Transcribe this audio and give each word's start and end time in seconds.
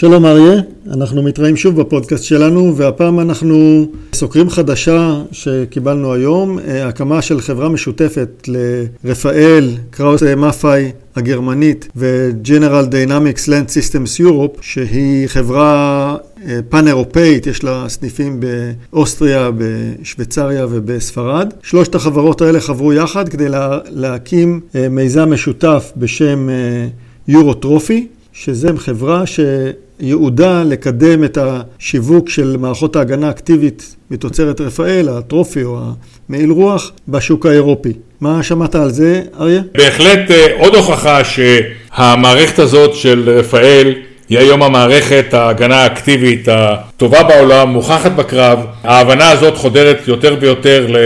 שלום 0.00 0.26
אריה, 0.26 0.60
אנחנו 0.90 1.22
מתראים 1.22 1.56
שוב 1.56 1.80
בפודקאסט 1.80 2.24
שלנו 2.24 2.76
והפעם 2.76 3.20
אנחנו 3.20 3.86
סוקרים 4.12 4.50
חדשה 4.50 5.22
שקיבלנו 5.32 6.12
היום, 6.12 6.58
אה, 6.58 6.88
הקמה 6.88 7.22
של 7.22 7.40
חברה 7.40 7.68
משותפת 7.68 8.48
לרפאל, 9.04 9.70
קראוס 9.90 10.22
מאפאי 10.22 10.90
הגרמנית 11.16 11.88
ו-General 11.96 12.92
Dynamics 12.92 13.48
Land 13.48 13.68
Systems 13.68 14.20
Europe 14.20 14.58
שהיא 14.60 15.26
חברה 15.26 16.16
פן 16.68 16.84
אה, 16.84 16.88
אירופאית, 16.88 17.46
יש 17.46 17.64
לה 17.64 17.84
סניפים 17.88 18.40
באוסטריה, 18.40 19.50
בשוויצריה 19.58 20.66
ובספרד. 20.70 21.54
שלושת 21.62 21.94
החברות 21.94 22.40
האלה 22.40 22.60
חברו 22.60 22.92
יחד 22.92 23.28
כדי 23.28 23.48
לה, 23.48 23.78
להקים 23.90 24.60
אה, 24.74 24.88
מיזם 24.88 25.32
משותף 25.32 25.92
בשם 25.96 26.48
יורו 27.28 27.54
טרופי, 27.54 28.06
שזה 28.32 28.68
חברה 28.76 29.26
ש... 29.26 29.40
ייעודה 30.00 30.62
לקדם 30.62 31.24
את 31.24 31.38
השיווק 31.40 32.28
של 32.28 32.56
מערכות 32.60 32.96
ההגנה 32.96 33.26
האקטיבית 33.26 33.96
מתוצרת 34.10 34.60
רפאל, 34.60 35.08
הטרופי 35.08 35.64
או 35.64 35.78
המעיל 36.28 36.50
רוח, 36.50 36.92
בשוק 37.08 37.46
האירופי. 37.46 37.92
מה 38.20 38.42
שמעת 38.42 38.74
על 38.74 38.90
זה, 38.90 39.22
אריה? 39.40 39.62
בהחלט 39.74 40.30
אה, 40.30 40.46
עוד 40.58 40.74
הוכחה 40.74 41.20
שהמערכת 41.24 42.58
הזאת 42.58 42.94
של 42.94 43.30
רפאל 43.38 43.94
היא 44.28 44.38
היום 44.38 44.62
המערכת 44.62 45.34
ההגנה 45.34 45.76
האקטיבית 45.76 46.48
הטובה 46.50 47.22
בעולם, 47.22 47.68
מוכחת 47.68 48.12
בקרב. 48.12 48.58
ההבנה 48.84 49.30
הזאת 49.30 49.56
חודרת 49.56 49.98
יותר 50.06 50.36
ויותר 50.40 50.86
ל... 50.88 50.96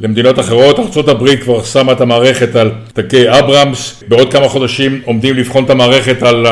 למדינות 0.00 0.38
אחרות, 0.38 0.78
ארה"ב 0.78 1.36
כבר 1.36 1.62
שמה 1.62 1.92
את 1.92 2.00
המערכת 2.00 2.56
על 2.56 2.70
תקי 2.92 3.30
אברהמס, 3.30 4.04
בעוד 4.08 4.32
כמה 4.32 4.48
חודשים 4.48 5.00
עומדים 5.04 5.34
לבחון 5.34 5.64
את 5.64 5.70
המערכת 5.70 6.22
על 6.22 6.46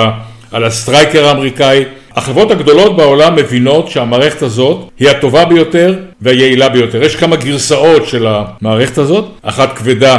על 0.52 0.65
הסטרייקר 0.65 1.27
האמריקאי. 1.27 1.84
החברות 2.16 2.51
הגדולות 2.51 2.97
בעולם 2.97 3.37
מבינות 3.37 3.88
שהמערכת 3.88 4.42
הזאת 4.42 4.88
היא 4.98 5.09
הטובה 5.09 5.45
ביותר 5.45 5.95
והיעילה 6.20 6.69
ביותר. 6.69 7.03
יש 7.03 7.17
כמה 7.17 7.36
גרסאות 7.36 8.06
של 8.08 8.27
המערכת 8.27 8.98
הזאת, 8.98 9.25
אחת 9.42 9.78
כבדה 9.78 10.19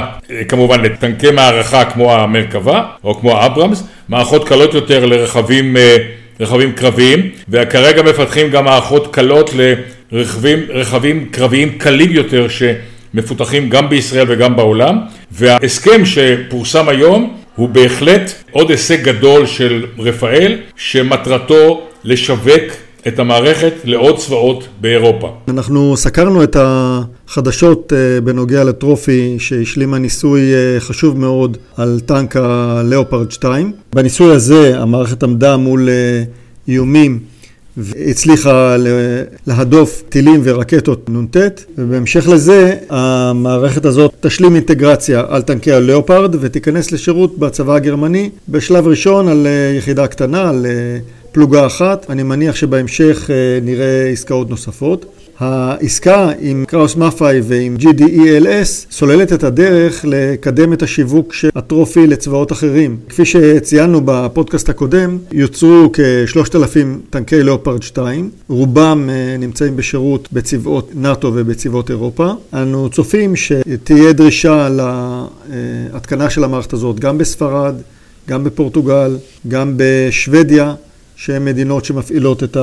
כמובן 0.50 0.81
לטנקי 0.81 1.31
מערכה 1.31 1.86
כמו 1.86 2.14
המרכבה 2.14 2.84
או 3.04 3.20
כמו 3.20 3.31
האברמס, 3.31 3.84
מערכות 4.09 4.48
קלות 4.48 4.73
יותר 4.73 5.06
לרכבים 5.06 5.78
אה, 5.78 5.98
רכבים 6.39 6.72
קרביים, 6.72 7.30
וכרגע 7.50 8.02
מפתחים 8.04 8.50
גם 8.50 8.66
מערכות 8.66 9.14
קלות 9.16 9.50
לרכבים 10.11 11.26
קרביים 11.31 11.78
קלים 11.78 12.11
יותר 12.11 12.48
שמפותחים 12.48 13.70
גם 13.70 13.89
בישראל 13.89 14.26
וגם 14.30 14.56
בעולם, 14.56 15.00
וההסכם 15.31 16.06
שפורסם 16.06 16.89
היום 16.89 17.42
הוא 17.56 17.70
בהחלט 17.70 18.32
עוד 18.52 18.70
הישג 18.72 19.04
גדול 19.04 19.46
של 19.46 19.86
רפאל, 19.98 20.58
שמטרתו 20.76 21.82
לשווק 22.04 22.64
את 23.08 23.20
המערכת 23.20 23.73
לעוד 23.84 24.18
צבאות 24.18 24.68
באירופה. 24.82 25.34
אנחנו 25.48 25.98
סקרנו 25.98 26.44
את 26.44 26.58
החדשות 26.60 27.94
אה, 27.94 28.22
בנוגע 28.22 28.64
לטרופי 28.64 29.36
שהשלימה 29.40 29.98
ניסוי 29.98 30.42
אה, 30.54 30.80
חשוב 30.80 31.20
מאוד 31.20 31.58
על 31.78 32.00
טנק 32.06 32.36
הלאופרד 32.36 33.32
2. 33.32 33.72
בניסוי 33.94 34.36
הזה 34.36 34.80
המערכת 34.80 35.23
עמדה 35.23 35.58
מול 35.58 35.90
אה, 35.90 36.23
איומים 36.67 37.20
והצליחה 37.78 38.76
להדוף 39.48 40.04
טילים 40.10 40.42
ורקטות 40.44 41.10
נ"ט, 41.10 41.38
ובהמשך 41.78 42.28
לזה 42.28 42.76
המערכת 42.90 43.86
הזאת 43.86 44.12
תשלים 44.20 44.56
אינטגרציה 44.56 45.24
על 45.28 45.42
טנקי 45.42 45.72
הלאופרד 45.72 46.36
ותיכנס 46.40 46.92
לשירות 46.92 47.38
בצבא 47.38 47.74
הגרמני 47.74 48.30
בשלב 48.50 48.88
ראשון 48.88 49.28
על 49.28 49.48
אה, 49.48 49.74
יחידה 49.78 50.08
קטנה, 50.08 50.50
על 50.50 50.66
אה, 50.66 50.98
פלוגה 51.32 51.66
אחת. 51.66 52.06
אני 52.10 52.24
מניח 52.24 52.56
שבהמשך 52.56 53.30
אה, 53.30 53.60
נראה 53.62 54.10
עסקאות 54.12 54.50
נוספות. 54.50 55.06
העסקה 55.39 56.31
עם 56.39 56.66
קראוס 56.67 56.95
מאפאי 56.95 57.42
ועם 57.44 57.76
GDELS 57.80 58.92
סוללת 58.92 59.33
את 59.33 59.44
הדרך 59.44 60.05
לקדם 60.08 60.73
את 60.73 60.83
השיווק 60.83 61.33
של 61.33 61.49
הטרופי 61.55 62.08
לצבאות 62.08 62.52
אחרים. 62.52 62.98
כפי 63.10 63.26
שציינו 63.26 64.02
בפודקאסט 64.05 64.70
הקודם, 64.70 65.17
יוצרו 65.32 65.89
כ-3,000 65.94 66.77
טנקי 67.10 67.44
לאופרד 67.44 67.83
2, 67.83 68.30
רובם 68.48 69.10
אה, 69.10 69.38
נמצאים 69.38 69.76
בשירות 69.76 70.30
בצבאות 70.33 70.92
נאט"ו 70.95 71.32
ובצבאות 71.36 71.89
אירופה. 71.89 72.32
אנו 72.54 72.89
צופים 72.89 73.36
שתהיה 73.36 74.14
דרישה 74.14 74.70
להתקנה 74.70 76.30
של 76.30 76.44
המערכת 76.44 76.73
הזאת 76.73 77.00
גם 77.00 77.17
בספרד, 77.17 77.76
גם 78.30 78.44
בפורטוגל, 78.44 79.17
גם 79.48 79.73
בשוודיה, 79.77 80.73
שהן 81.15 81.45
מדינות 81.45 81.86
שמפעילות 81.86 82.44
את 82.44 82.58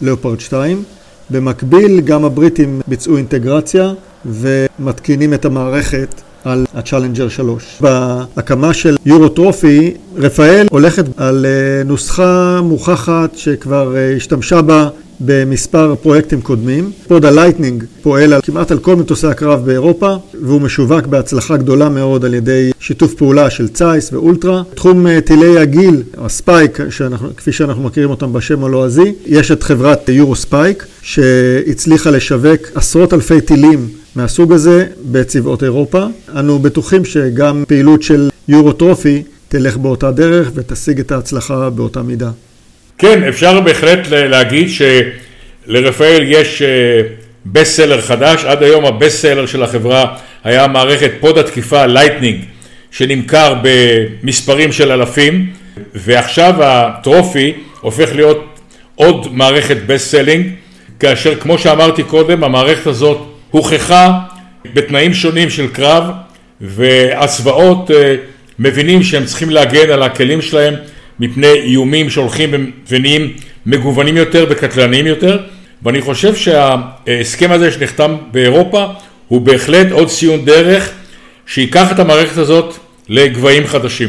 הלאופרד 0.00 0.40
2. 0.40 0.82
במקביל 1.30 2.00
גם 2.00 2.24
הבריטים 2.24 2.80
ביצעו 2.86 3.16
אינטגרציה 3.16 3.92
ומתקינים 4.26 5.34
את 5.34 5.44
המערכת 5.44 6.20
על 6.44 6.64
הצ'אלנג'ר 6.74 7.28
3. 7.28 7.78
בהקמה 7.80 8.74
של 8.74 8.96
יורו 9.06 9.28
טרופי, 9.28 9.94
רפאל 10.16 10.66
הולכת 10.70 11.04
על 11.16 11.46
אה, 11.46 11.84
נוסחה 11.84 12.60
מוכחת 12.62 13.36
שכבר 13.36 13.96
אה, 13.96 14.14
השתמשה 14.16 14.62
בה 14.62 14.88
במספר 15.20 15.94
פרויקטים 16.02 16.40
קודמים. 16.40 16.92
פוד 17.08 17.24
הלייטנינג 17.24 17.84
פועל 18.02 18.32
על, 18.32 18.40
כמעט 18.42 18.70
על 18.70 18.78
כל 18.78 18.96
מטוסי 18.96 19.26
הקרב 19.26 19.66
באירופה 19.66 20.16
והוא 20.42 20.60
משווק 20.60 21.06
בהצלחה 21.06 21.56
גדולה 21.56 21.88
מאוד 21.88 22.24
על 22.24 22.34
ידי 22.34 22.70
שיתוף 22.80 23.14
פעולה 23.14 23.50
של 23.50 23.68
זייס 23.68 24.12
ואולטרה. 24.12 24.62
תחום 24.74 25.06
אה, 25.06 25.20
טילי 25.20 25.58
הגיל, 25.58 26.02
הספייק, 26.18 26.78
שאנחנו, 26.90 27.36
כפי 27.36 27.52
שאנחנו 27.52 27.82
מכירים 27.82 28.10
אותם 28.10 28.32
בשם 28.32 28.64
הלועזי, 28.64 29.12
יש 29.26 29.50
את 29.50 29.62
חברת 29.62 30.08
יורו 30.08 30.36
ספייק 30.36 30.86
שהצליחה 31.02 32.10
לשווק 32.10 32.60
עשרות 32.74 33.14
אלפי 33.14 33.40
טילים 33.40 33.88
מהסוג 34.16 34.52
הזה 34.52 34.86
בצבאות 35.12 35.62
אירופה. 35.62 36.06
אנו 36.36 36.58
בטוחים 36.58 37.04
שגם 37.04 37.64
פעילות 37.68 38.02
של 38.02 38.28
יורו 38.48 38.72
טרופי 38.72 39.22
תלך 39.48 39.76
באותה 39.76 40.10
דרך 40.10 40.50
ותשיג 40.54 41.00
את 41.00 41.12
ההצלחה 41.12 41.70
באותה 41.70 42.02
מידה. 42.02 42.30
כן, 42.98 43.24
אפשר 43.24 43.60
בהחלט 43.60 43.98
להגיד 44.10 44.68
שלרפאל 45.66 46.24
יש 46.26 46.62
best 47.46 47.80
אה, 47.80 48.02
חדש, 48.02 48.44
עד 48.44 48.62
היום 48.62 48.84
ה 48.84 48.92
best 48.92 49.22
seller 49.22 49.46
של 49.46 49.62
החברה 49.62 50.16
היה 50.44 50.66
מערכת 50.66 51.10
פוד 51.20 51.38
התקיפה 51.38 51.86
לייטנינג 51.86 52.44
שנמכר 52.90 53.54
במספרים 53.62 54.72
של 54.72 54.92
אלפים 54.92 55.46
ועכשיו 55.94 56.54
הטרופי 56.62 57.52
הופך 57.80 58.14
להיות 58.14 58.58
עוד 58.94 59.34
מערכת 59.34 59.76
best 59.86 60.10
selling 60.10 60.46
כאשר 61.00 61.34
כמו 61.34 61.58
שאמרתי 61.58 62.02
קודם 62.02 62.44
המערכת 62.44 62.86
הזאת 62.86 63.18
הוכחה 63.50 64.18
בתנאים 64.74 65.14
שונים 65.14 65.50
של 65.50 65.68
קרב 65.68 66.04
והצבאות 66.60 67.90
אה, 67.90 68.14
מבינים 68.58 69.02
שהם 69.02 69.24
צריכים 69.24 69.50
להגן 69.50 69.90
על 69.90 70.02
הכלים 70.02 70.42
שלהם 70.42 70.74
מפני 71.20 71.52
איומים 71.52 72.10
שהולכים 72.10 72.70
ונהיים 72.88 73.32
מגוונים 73.66 74.16
יותר 74.16 74.46
וקטלניים 74.50 75.06
יותר 75.06 75.38
ואני 75.82 76.00
חושב 76.00 76.34
שההסכם 76.34 77.52
הזה 77.52 77.72
שנחתם 77.72 78.16
באירופה 78.32 78.86
הוא 79.28 79.40
בהחלט 79.40 79.92
עוד 79.92 80.08
ציון 80.08 80.44
דרך 80.44 80.90
שייקח 81.46 81.92
את 81.92 81.98
המערכת 81.98 82.38
הזאת 82.38 82.74
לגבהים 83.08 83.66
חדשים. 83.66 84.08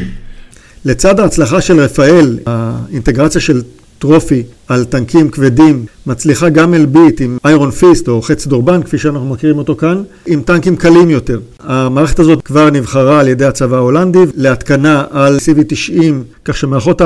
לצד 0.84 1.20
ההצלחה 1.20 1.60
של 1.60 1.80
רפאל, 1.80 2.38
האינטגרציה 2.46 3.40
של 3.40 3.62
טרופי 3.98 4.42
על 4.68 4.84
טנקים 4.84 5.28
כבדים, 5.28 5.86
מצליחה 6.06 6.48
גם 6.48 6.74
אלביט 6.74 7.20
עם 7.20 7.38
איירון 7.44 7.70
פיסט 7.70 8.08
או 8.08 8.22
חץ 8.22 8.46
דורבן, 8.46 8.82
כפי 8.82 8.98
שאנחנו 8.98 9.28
מכירים 9.28 9.58
אותו 9.58 9.76
כאן, 9.76 10.02
עם 10.26 10.42
טנקים 10.42 10.76
קלים 10.76 11.10
יותר. 11.10 11.38
המערכת 11.60 12.18
הזאת 12.18 12.42
כבר 12.42 12.70
נבחרה 12.70 13.20
על 13.20 13.28
ידי 13.28 13.44
הצבא 13.44 13.76
ההולנדי 13.76 14.18
להתקנה 14.36 15.04
על 15.10 15.36
CV90, 15.36 16.02
כך 16.44 16.56
שמערכות 16.56 17.02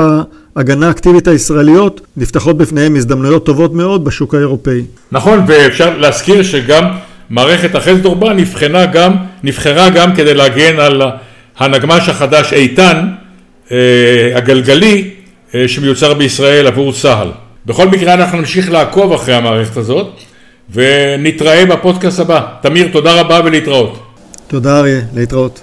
ההגנה 0.55 0.87
האקטיבית 0.87 1.27
הישראליות 1.27 2.01
נפתחות 2.17 2.57
בפניהם 2.57 2.95
הזדמנויות 2.95 3.45
טובות 3.45 3.73
מאוד 3.73 4.05
בשוק 4.05 4.35
האירופאי. 4.35 4.81
נכון, 5.11 5.39
ואפשר 5.47 5.97
להזכיר 5.97 6.43
שגם 6.43 6.85
מערכת 7.29 7.75
החץ 7.75 7.97
דורבן 8.01 8.37
נבחרה 8.37 8.85
גם, 8.85 9.11
נבחרה 9.43 9.89
גם 9.89 10.15
כדי 10.15 10.33
להגן 10.33 10.79
על 10.79 11.01
הנגמ"ש 11.57 12.09
החדש 12.09 12.53
איתן, 12.53 13.07
אה, 13.71 13.77
הגלגלי, 14.35 15.09
שמיוצר 15.67 16.13
בישראל 16.13 16.67
עבור 16.67 16.93
צה"ל. 16.93 17.31
בכל 17.65 17.87
מקרה 17.87 18.13
אנחנו 18.13 18.37
נמשיך 18.37 18.71
לעקוב 18.71 19.13
אחרי 19.13 19.33
המערכת 19.33 19.77
הזאת 19.77 20.07
ונתראה 20.69 21.65
בפודקאסט 21.65 22.19
הבא. 22.19 22.41
תמיר, 22.61 22.89
תודה 22.91 23.21
רבה 23.21 23.41
ולהתראות. 23.45 23.99
תודה 24.47 24.79
אריה, 24.79 25.01
להתראות. 25.13 25.61